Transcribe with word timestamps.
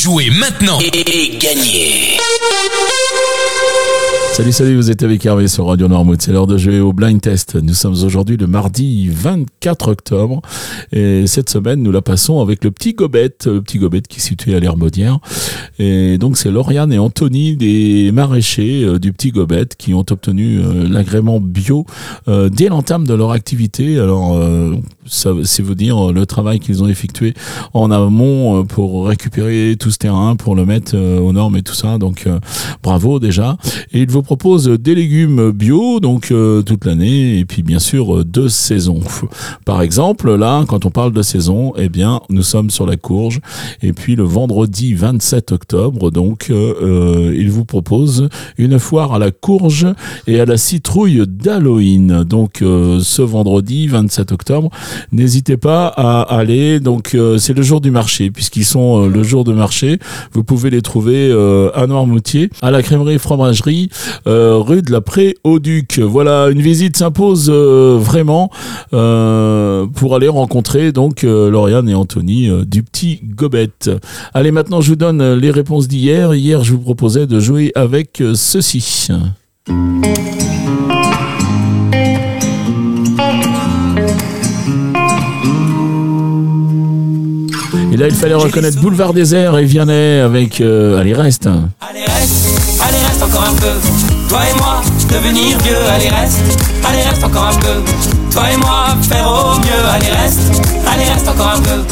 Jouez 0.00 0.30
maintenant. 0.30 0.78
Et 0.80 1.36
gagnez 1.38 2.18
Salut, 4.38 4.52
salut, 4.52 4.76
vous 4.76 4.88
êtes 4.88 5.02
avec 5.02 5.26
Hervé 5.26 5.48
sur 5.48 5.66
Radio 5.66 5.88
Normouth. 5.88 6.22
C'est 6.22 6.30
l'heure 6.30 6.46
de 6.46 6.56
jouer 6.56 6.78
au 6.78 6.92
blind 6.92 7.20
test. 7.20 7.56
Nous 7.56 7.74
sommes 7.74 7.94
aujourd'hui 8.04 8.36
le 8.36 8.46
mardi 8.46 9.08
24 9.08 9.88
octobre. 9.88 10.42
Et 10.92 11.26
cette 11.26 11.50
semaine, 11.50 11.82
nous 11.82 11.90
la 11.90 12.02
passons 12.02 12.40
avec 12.40 12.62
le 12.62 12.70
petit 12.70 12.94
Gobet, 12.94 13.34
le 13.46 13.60
petit 13.60 13.78
Gobet 13.78 14.02
qui 14.02 14.18
est 14.18 14.22
situé 14.22 14.54
à 14.54 14.60
l'Hermaudière. 14.60 15.18
Et 15.80 16.18
donc, 16.18 16.36
c'est 16.36 16.52
Lauriane 16.52 16.92
et 16.92 17.00
Anthony 17.00 17.56
des 17.56 18.12
maraîchers 18.12 18.84
euh, 18.84 19.00
du 19.00 19.12
petit 19.12 19.32
Gobet 19.32 19.66
qui 19.76 19.92
ont 19.92 20.04
obtenu 20.08 20.60
euh, 20.60 20.88
l'agrément 20.88 21.40
bio 21.40 21.84
euh, 22.28 22.48
dès 22.48 22.68
l'entame 22.68 23.08
de 23.08 23.14
leur 23.14 23.32
activité. 23.32 23.98
Alors, 23.98 24.40
ça, 25.04 25.32
c'est 25.42 25.64
vous 25.64 25.74
dire 25.74 26.12
le 26.12 26.26
travail 26.26 26.60
qu'ils 26.60 26.80
ont 26.84 26.88
effectué 26.88 27.34
en 27.74 27.90
amont 27.90 28.64
pour 28.66 29.08
récupérer 29.08 29.74
tout 29.76 29.90
ce 29.90 29.98
terrain, 29.98 30.36
pour 30.36 30.54
le 30.54 30.64
mettre 30.64 30.96
aux 30.96 31.32
normes 31.32 31.56
et 31.56 31.62
tout 31.62 31.74
ça. 31.74 31.98
Donc, 31.98 32.28
bravo 32.84 33.18
déjà. 33.18 33.56
Et 33.92 34.06
vous 34.06 34.22
propose 34.28 34.68
des 34.68 34.94
légumes 34.94 35.52
bio, 35.52 36.00
donc 36.00 36.32
euh, 36.32 36.60
toute 36.60 36.84
l'année, 36.84 37.38
et 37.38 37.46
puis 37.46 37.62
bien 37.62 37.78
sûr 37.78 38.14
euh, 38.14 38.24
de 38.26 38.46
saison. 38.46 39.00
Par 39.64 39.80
exemple, 39.80 40.34
là, 40.34 40.66
quand 40.68 40.84
on 40.84 40.90
parle 40.90 41.14
de 41.14 41.22
saison, 41.22 41.72
eh 41.78 41.88
bien, 41.88 42.20
nous 42.28 42.42
sommes 42.42 42.68
sur 42.68 42.84
la 42.84 42.98
courge, 42.98 43.40
et 43.80 43.94
puis 43.94 44.16
le 44.16 44.24
vendredi 44.24 44.92
27 44.92 45.52
octobre, 45.52 46.10
donc, 46.10 46.48
euh, 46.50 47.34
il 47.34 47.50
vous 47.50 47.64
propose 47.64 48.28
une 48.58 48.78
foire 48.78 49.14
à 49.14 49.18
la 49.18 49.30
courge 49.30 49.86
et 50.26 50.38
à 50.40 50.44
la 50.44 50.58
citrouille 50.58 51.22
d'Halloween. 51.26 52.22
Donc, 52.24 52.58
ce 52.58 53.22
vendredi 53.22 53.86
27 53.86 54.32
octobre, 54.32 54.68
n'hésitez 55.10 55.56
pas 55.56 55.86
à 55.86 56.20
aller. 56.20 56.80
Donc, 56.80 57.16
c'est 57.38 57.54
le 57.54 57.62
jour 57.62 57.80
du 57.80 57.90
marché, 57.90 58.30
puisqu'ils 58.30 58.66
sont 58.66 59.06
le 59.06 59.22
jour 59.22 59.44
de 59.44 59.54
marché. 59.54 59.98
Vous 60.32 60.44
pouvez 60.44 60.68
les 60.68 60.82
trouver 60.82 61.32
à 61.74 61.86
Noirmoutier, 61.86 62.50
à 62.60 62.70
la 62.70 62.82
crèmerie 62.82 63.18
fromagerie 63.18 63.88
euh, 64.26 64.56
rue 64.58 64.82
de 64.82 64.92
la 64.92 65.00
Pré 65.00 65.36
au 65.44 65.58
Duc. 65.58 65.98
Voilà, 65.98 66.48
une 66.48 66.60
visite 66.60 66.96
s'impose 66.96 67.50
euh, 67.52 67.98
vraiment 68.00 68.50
euh, 68.92 69.86
pour 69.94 70.14
aller 70.14 70.28
rencontrer 70.28 70.92
donc 70.92 71.22
Lauriane 71.22 71.88
et 71.88 71.94
Anthony 71.94 72.50
du 72.66 72.82
petit 72.82 73.20
Gobet. 73.22 73.70
Allez, 74.34 74.50
maintenant 74.50 74.80
je 74.80 74.90
vous 74.90 74.96
donne 74.96 75.34
les 75.34 75.50
réponses 75.50 75.88
d'hier. 75.88 76.34
Hier, 76.34 76.62
je 76.64 76.72
vous 76.72 76.78
proposais 76.78 77.26
de 77.26 77.40
jouer 77.40 77.72
avec 77.74 78.22
ceci. 78.34 79.08
Et 87.90 87.96
là, 87.96 88.06
il 88.06 88.14
fallait 88.14 88.34
reconnaître 88.34 88.80
Boulevard 88.80 89.12
Désert 89.12 89.58
et 89.58 89.64
Vianney 89.64 90.20
avec 90.20 90.60
Allez, 90.60 91.14
reste. 91.14 91.46
Allez, 91.80 92.04
reste, 92.04 92.57
allez, 92.82 92.98
reste 93.06 93.22
encore 93.22 93.44
un 93.44 93.54
peu. 93.54 93.72
Toi 94.28 94.40
et 94.50 94.58
moi, 94.58 94.82
devenir 95.10 95.58
vieux, 95.58 95.76
allez 95.94 96.08
reste, 96.08 96.40
allez 96.84 97.02
reste 97.02 97.24
encore 97.24 97.48
un 97.48 97.54
peu. 97.54 97.82
Toi 98.30 98.42
et 98.52 98.56
moi, 98.56 98.96
faire 99.08 99.26
au 99.26 99.58
mieux, 99.58 99.84
allez 99.90 100.10
reste, 100.10 100.40
allez 100.86 101.04
reste 101.04 101.28
encore 101.28 101.54
un 101.56 101.60
peu. 101.60 101.82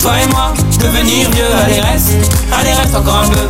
Toi 0.00 0.12
et 0.22 0.28
moi, 0.28 0.52
devenir 0.80 1.30
vieux, 1.30 1.44
allez 1.64 1.80
reste, 1.80 2.10
allez 2.52 2.72
reste 2.72 2.94
encore 2.94 3.24
un 3.24 3.28
peu. 3.28 3.48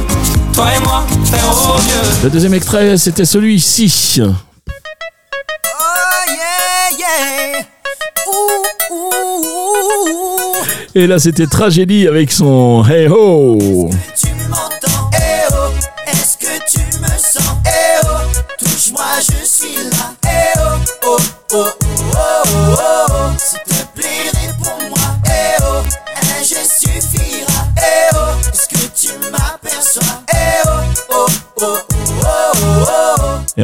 Toi 0.53 0.67
et 0.77 0.81
moi, 0.85 1.05
faire 1.25 1.49
au 1.49 1.79
mieux. 1.79 2.25
Le 2.25 2.31
deuxième 2.31 2.55
extrait, 2.55 2.97
c'était 2.97 3.25
celui-ci. 3.25 4.21
Oh 4.21 4.31
yeah, 6.29 6.91
yeah. 6.99 7.65
Ouh, 8.29 8.95
ouh, 8.95 9.41
ouh. 9.41 10.55
Et 10.95 11.07
là, 11.09 11.19
c'était 11.19 11.47
Tragédie 11.47 12.07
avec 12.07 12.31
son 12.31 12.85
Hey 12.89 13.09
Ho. 13.09 13.91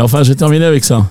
Et 0.00 0.02
enfin, 0.02 0.22
j'ai 0.22 0.34
terminé 0.34 0.64
avec 0.64 0.82
ça. 0.82 1.04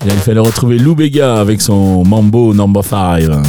Et 0.00 0.06
là, 0.06 0.14
il 0.14 0.20
fallait 0.20 0.38
retrouver 0.38 0.78
Lou 0.78 0.94
Bega 0.94 1.40
avec 1.40 1.60
son 1.60 2.04
Mambo 2.04 2.54
Number 2.54 2.84
5. 2.84 3.24
One, 3.24 3.42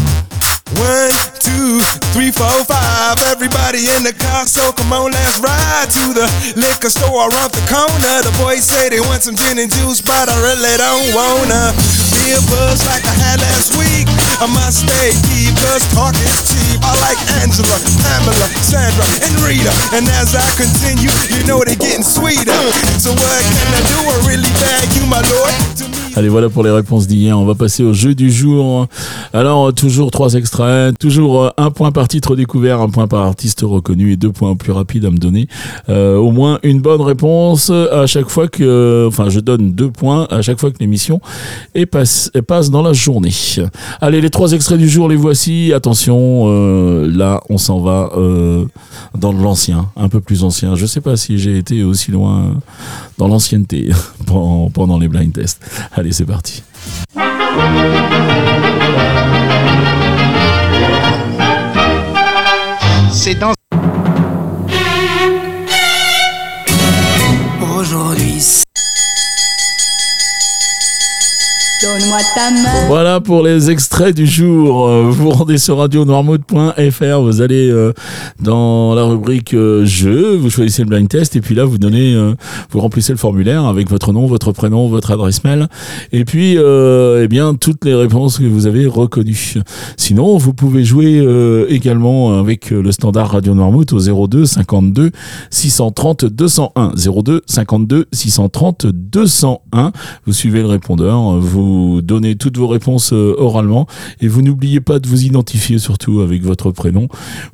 two, 1.40 1.80
three, 2.14 2.32
four, 2.32 2.66
five. 2.66 3.22
Everybody 3.32 3.86
in 3.96 4.02
the 4.04 4.14
car, 4.18 4.48
so 4.48 4.72
come 4.72 4.92
on, 4.94 5.12
let's 5.12 5.38
ride 5.38 5.92
to 5.92 6.14
the 6.18 6.26
liquor 6.56 6.90
store 6.90 7.30
around 7.30 7.52
the 7.52 7.62
corner. 7.70 8.24
The 8.26 8.34
boys 8.42 8.64
say 8.66 8.90
they 8.90 9.00
want 9.00 9.22
some 9.22 9.36
gin 9.36 9.60
and 9.60 9.72
juice, 9.72 10.02
but 10.02 10.28
I 10.28 10.42
really 10.42 10.76
don't 10.76 11.14
wanna 11.14 11.72
be 12.28 12.36
buzz 12.52 12.84
like 12.84 13.04
I 13.08 13.16
had 13.24 13.40
last 13.40 13.72
week. 13.80 14.08
I 14.44 14.48
must 14.52 14.84
stay 14.84 15.16
deep, 15.32 15.56
cause 15.64 15.84
talk 15.96 16.12
is 16.20 16.44
cheap. 16.44 16.84
I 16.84 16.92
like 17.00 17.20
Angela, 17.40 17.78
Pamela, 18.04 18.48
Sandra, 18.60 19.06
and 19.24 19.34
Rita. 19.48 19.72
And 19.96 20.04
as 20.20 20.36
I 20.36 20.44
continue, 20.60 21.12
you 21.32 21.48
know 21.48 21.64
they're 21.64 21.80
getting 21.80 22.04
sweeter. 22.04 22.60
So 23.00 23.16
what 23.16 23.42
can 23.48 23.68
I 23.72 23.82
do? 23.88 24.00
I 24.04 24.16
really 24.28 24.52
bag 24.60 24.88
you, 25.00 25.08
my 25.08 25.24
lord. 25.32 25.87
Allez, 26.18 26.30
voilà 26.30 26.50
pour 26.50 26.64
les 26.64 26.72
réponses 26.72 27.06
d'hier. 27.06 27.38
On 27.38 27.46
va 27.46 27.54
passer 27.54 27.84
au 27.84 27.94
jeu 27.94 28.16
du 28.16 28.32
jour. 28.32 28.88
Alors, 29.34 29.72
toujours 29.72 30.10
trois 30.10 30.34
extraits, 30.34 30.98
toujours 30.98 31.44
euh, 31.44 31.50
un 31.58 31.70
point 31.70 31.92
par 31.92 32.08
titre 32.08 32.36
découvert, 32.36 32.82
un 32.82 32.90
point 32.90 33.06
par 33.06 33.22
artiste 33.22 33.62
reconnu 33.62 34.14
et 34.14 34.18
deux 34.18 34.32
points 34.32 34.56
plus 34.56 34.72
rapides 34.72 35.06
à 35.06 35.12
me 35.12 35.20
donner. 35.20 35.48
Euh, 35.90 36.16
au 36.16 36.32
moins 36.32 36.58
une 36.64 36.82
bonne 36.82 37.02
réponse 37.02 37.70
à 37.70 38.08
chaque 38.08 38.30
fois 38.30 38.48
que, 38.48 39.06
enfin, 39.08 39.30
je 39.30 39.40
donne 39.40 39.74
deux 39.74 39.92
points 39.92 40.26
à 40.32 40.42
chaque 40.42 40.60
fois 40.60 40.72
que 40.72 40.80
l'émission 40.80 41.22
est 41.76 41.86
passe, 41.86 42.32
passe 42.48 42.72
dans 42.72 42.82
la 42.82 42.94
journée. 42.94 43.34
Allez, 44.02 44.20
les 44.20 44.32
trois 44.32 44.54
extraits 44.54 44.80
du 44.80 44.90
jour, 44.90 45.08
les 45.10 45.16
voici. 45.16 45.72
Attention, 45.72 46.46
euh, 46.48 47.12
là, 47.16 47.42
on 47.52 47.60
s'en 47.60 47.80
va 47.80 48.10
euh, 48.18 48.66
dans 49.16 49.34
l'ancien, 49.34 49.92
un 49.96 50.10
peu 50.10 50.20
plus 50.20 50.44
ancien. 50.44 50.74
Je 50.74 50.88
sais 50.88 51.02
pas 51.02 51.16
si 51.16 51.38
j'ai 51.38 51.60
été 51.60 51.84
aussi 51.84 52.10
loin 52.10 52.56
dans 53.20 53.28
l'ancienneté 53.28 53.90
pendant 54.74 54.98
les 54.98 55.08
blind 55.08 55.32
tests. 55.32 55.62
Allez, 55.94 56.07
c'est 56.12 56.26
parti. 56.26 56.64
C'est 63.12 63.36
dans 63.36 63.57
Voilà 72.88 73.20
pour 73.20 73.42
les 73.42 73.72
extraits 73.72 74.16
du 74.16 74.28
jour. 74.28 74.88
Euh, 74.88 75.10
Vous 75.10 75.30
rendez 75.30 75.58
sur 75.58 75.78
radionoirmouth.fr, 75.78 77.22
vous 77.22 77.42
allez 77.42 77.70
euh, 77.70 77.94
dans 78.40 78.94
la 78.94 79.04
rubrique 79.04 79.54
euh, 79.54 79.86
jeu, 79.86 80.36
vous 80.36 80.50
choisissez 80.50 80.84
le 80.84 80.90
blind 80.90 81.08
test 81.08 81.36
et 81.36 81.42
puis 81.42 81.56
là 81.56 81.66
vous 81.66 81.78
donnez, 81.78 82.16
vous 82.72 82.80
remplissez 82.80 83.14
le 83.14 83.18
formulaire 83.18 83.66
avec 83.66 83.90
votre 83.90 84.14
nom, 84.14 84.28
votre 84.28 84.52
prénom, 84.52 84.88
votre 84.88 85.12
adresse 85.12 85.44
mail 85.44 85.68
et 86.12 86.26
puis 86.26 86.58
eh 86.58 87.28
bien 87.28 87.56
toutes 87.56 87.86
les 87.86 87.96
réponses 87.96 88.38
que 88.38 88.46
vous 88.46 88.68
avez 88.68 88.86
reconnues. 88.86 89.56
Sinon, 89.96 90.38
vous 90.38 90.54
pouvez 90.54 90.84
jouer 90.84 91.26
également 91.70 92.40
avec 92.40 92.70
le 92.70 92.92
standard 92.92 93.32
Radio 93.32 93.54
Noirmouth 93.54 93.94
au 93.94 94.28
02 94.28 94.46
52 94.46 95.12
630 95.50 96.26
201 96.26 96.92
02 97.24 97.42
52 97.46 98.06
630 98.12 98.88
201. 98.88 99.92
Vous 100.26 100.34
suivez 100.34 100.62
le 100.62 100.68
répondeur, 100.68 101.38
vous 101.40 101.87
donnez 102.02 102.36
toutes 102.36 102.58
vos 102.58 102.68
réponses 102.68 103.14
euh, 103.14 103.36
oralement 103.38 103.88
et 104.22 104.28
vous 104.28 104.42
n'oubliez 104.42 104.82
pas 104.82 105.00
de 105.00 105.08
vous 105.08 105.26
identifier 105.26 105.80
surtout 105.80 106.22
avec 106.22 106.44
votre 106.44 106.72
prénom 106.72 107.08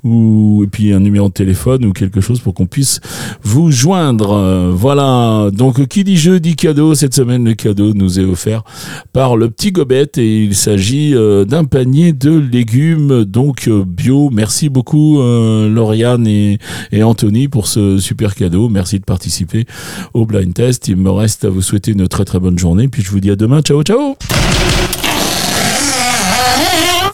ou 0.04 0.66
puis 0.72 0.94
un 0.94 1.00
numéro 1.00 1.28
de 1.28 1.34
téléphone 1.34 1.86
ou 1.86 1.94
quelque 1.94 2.22
chose 2.22 2.40
pour 2.40 2.54
qu'on 2.54 2.66
puisse 2.66 3.00
vous 3.44 3.72
joindre. 3.72 4.72
Voilà. 4.74 5.50
Donc 5.54 5.88
qui 5.88 6.04
dit 6.04 6.18
jeu 6.18 6.40
dit 6.40 6.56
cadeau. 6.56 6.96
Cette 6.96 7.14
semaine 7.14 7.46
le 7.46 7.54
cadeau 7.54 7.94
nous 7.94 8.20
est 8.20 8.26
offert 8.26 8.64
par 9.12 9.38
le 9.38 9.50
petit 9.50 9.72
Gobet 9.72 10.12
et 10.18 10.44
il 10.44 10.56
s'agit 10.56 11.14
euh, 11.16 11.46
d'un 11.46 11.66
panier 11.66 12.14
de 12.14 12.32
légumes 12.32 13.24
donc 13.26 13.68
euh, 13.68 13.84
bio. 13.86 14.30
Merci 14.32 14.70
beaucoup 14.70 15.22
Lauriane 15.22 16.28
et 16.28 16.60
Anthony 17.04 17.48
pour 17.48 17.68
ce 17.68 17.98
super 17.98 18.36
cadeau. 18.36 18.70
Merci 18.70 19.00
de 19.00 19.06
participer 19.06 19.66
au 20.14 20.26
blind 20.26 20.54
test. 20.54 20.88
Il 20.88 20.98
me 20.98 21.12
reste 21.12 21.46
à 21.46 21.50
vous 21.50 21.62
souhaiter 21.62 21.92
une 21.92 22.08
très 22.08 22.26
très 22.26 22.40
bonne 22.40 22.58
journée 22.58 22.88
puis 22.88 23.02
je 23.02 23.12
vous 23.12 23.20
dis 23.20 23.32
à 23.32 23.36
demain. 23.36 23.62
Ciao 23.62 23.84
ciao. 23.84 24.16
Yeah. 24.30 24.63